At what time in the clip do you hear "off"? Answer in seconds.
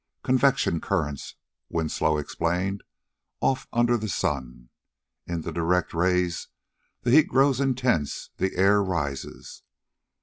3.39-3.67